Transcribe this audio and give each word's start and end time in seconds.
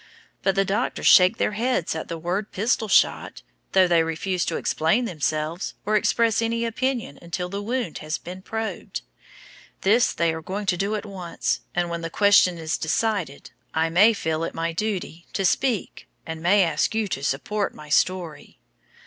But 0.41 0.55
the 0.55 0.65
doctors 0.65 1.05
shake 1.05 1.37
their 1.37 1.51
heads 1.51 1.93
at 1.93 2.07
the 2.07 2.17
word 2.17 2.51
pistol 2.51 2.87
shot, 2.87 3.43
though 3.73 3.87
they 3.87 4.01
refuse 4.01 4.43
to 4.45 4.57
explain 4.57 5.05
themselves 5.05 5.75
or 5.85 5.93
to 5.93 5.99
express 5.99 6.41
any 6.41 6.65
opinion 6.65 7.19
till 7.29 7.49
the 7.49 7.61
wound 7.61 7.99
has 7.99 8.17
been 8.17 8.41
probed. 8.41 9.03
This 9.81 10.11
they 10.11 10.33
are 10.33 10.41
going 10.41 10.65
to 10.65 10.75
do 10.75 10.95
at 10.95 11.05
once, 11.05 11.59
and 11.75 11.87
when 11.91 12.01
that 12.01 12.13
question 12.13 12.57
is 12.57 12.79
decided, 12.79 13.51
I 13.75 13.91
may 13.91 14.13
feel 14.13 14.43
it 14.43 14.55
my 14.55 14.71
duty 14.71 15.27
to 15.33 15.45
speak 15.45 16.07
and 16.25 16.41
may 16.41 16.63
ask 16.63 16.95
you 16.95 17.07
to 17.09 17.23
support 17.23 17.75
my 17.75 17.89
story." 17.89 18.57